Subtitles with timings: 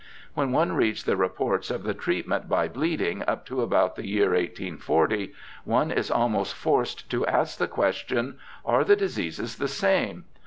[0.33, 4.29] When one reads the reports of the treatment by bleeding up to about the year
[4.29, 5.31] 1840,
[5.63, 8.39] one is almost forced to ask the question.
[8.65, 10.25] Are the diseases the same